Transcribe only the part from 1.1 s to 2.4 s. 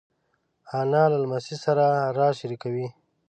له لمسۍ سره راز